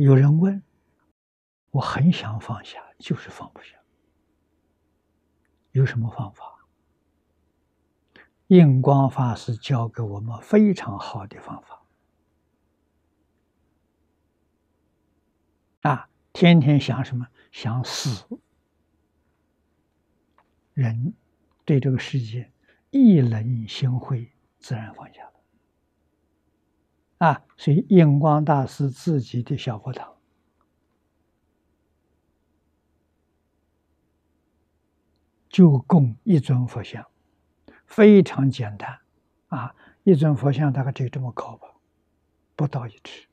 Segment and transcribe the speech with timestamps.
[0.00, 0.62] 有人问，
[1.72, 3.76] 我很想放下，就是放不下，
[5.72, 6.56] 有什么方法？
[8.46, 11.82] 印光法师教给我们非常好的方法
[15.82, 16.08] 啊！
[16.32, 17.28] 天天想什么？
[17.52, 18.40] 想死。
[20.72, 21.14] 人
[21.66, 22.50] 对这个世界
[22.90, 25.39] 一冷心灰，自然放下了
[27.20, 27.44] 啊！
[27.58, 30.16] 所以印光大师自己的小佛堂
[35.50, 37.06] 就供一尊佛像。
[37.84, 38.98] 非常简单，
[39.48, 41.68] 啊，一尊佛像大概只有这么高吧，
[42.56, 43.28] 不到一尺。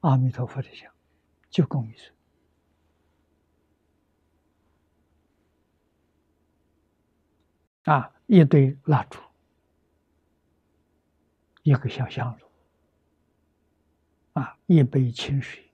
[0.00, 0.92] 阿弥陀佛的像，
[1.48, 2.12] 就供一尊。
[7.84, 9.20] 啊，一堆蜡烛，
[11.62, 12.49] 一个小香炉，
[14.40, 15.70] 啊，一杯清水，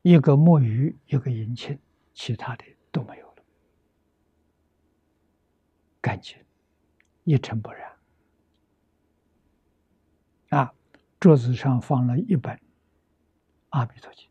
[0.00, 1.78] 一个木鱼，一个银钱，
[2.14, 3.44] 其他的都没有了。
[6.00, 6.38] 干净，
[7.24, 7.94] 一尘不染。
[10.48, 10.74] 啊，
[11.20, 12.56] 桌子上放了一本
[13.68, 14.26] 《阿弥陀经》。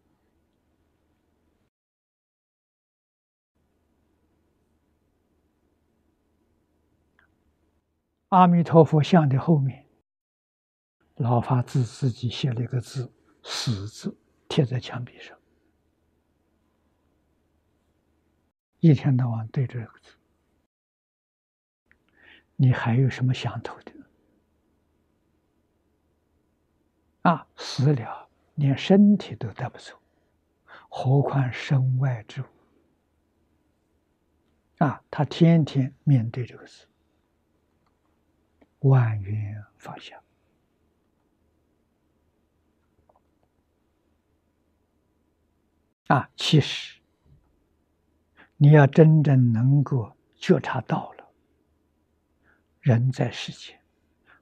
[8.29, 9.82] 阿弥陀佛像的后面，
[11.15, 13.11] 老法子自己写了一个字
[13.43, 15.37] “死”字，贴在墙壁上，
[18.79, 20.15] 一天到晚对着这个字。
[22.55, 23.93] 你还有什么想头的？
[27.21, 29.97] 啊，死了连身体都带不走，
[30.89, 32.45] 何况身外之物？
[34.79, 36.87] 啊，他天天面对这个事，
[38.79, 40.19] 万缘放下。
[46.07, 46.99] 啊，其实
[48.57, 51.29] 你要真正能够觉察到了。
[52.81, 53.79] 人在世间，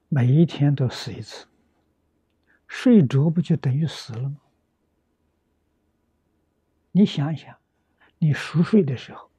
[0.08, 1.46] 每一天都死一次，
[2.66, 4.36] 睡着不就等于死了吗？
[6.90, 7.56] 你想想，
[8.18, 9.30] 你熟睡的时候，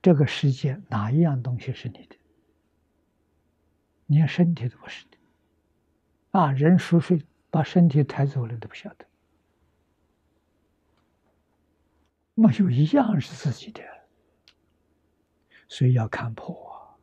[0.00, 2.16] 这个世界哪一样东西是你的？
[4.06, 5.18] 连身体都不是的。
[6.30, 9.04] 啊，人熟睡把身体抬走了都不晓得，
[12.34, 13.82] 没有一样是自己的，
[15.68, 16.98] 所以要看破。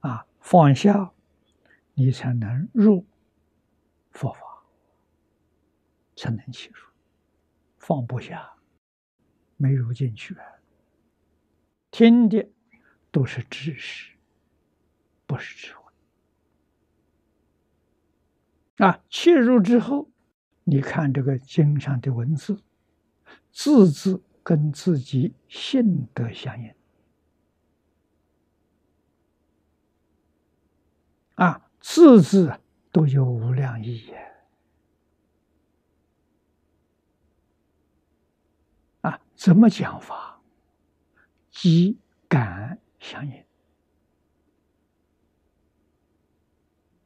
[0.00, 1.12] 啊，放下，
[1.94, 3.06] 你才能入
[4.10, 4.40] 佛法，
[6.16, 6.88] 才能进入。
[7.78, 8.52] 放不下，
[9.56, 10.36] 没入进去。
[11.90, 12.48] 听的
[13.10, 14.14] 都是知识，
[15.26, 15.92] 不是智慧。
[18.76, 20.10] 啊，切入之后，
[20.64, 22.62] 你看这个经上的文字，
[23.50, 26.74] 字字跟自己性德相应。
[31.34, 34.12] 啊，字字都有无量意义
[39.02, 39.20] 啊！
[39.36, 40.40] 怎么讲法？
[41.50, 41.96] 即
[42.28, 43.44] 感相应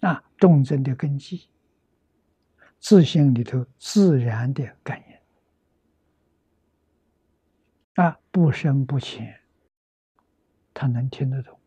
[0.01, 1.49] 啊，众生的根基，
[2.79, 5.12] 自性里头自然的感应
[7.95, 9.41] 啊，不深不浅，
[10.73, 11.59] 他能听得懂，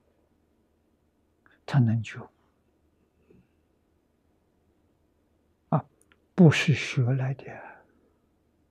[1.65, 2.19] 他能觉。
[6.37, 7.45] 不是学来的。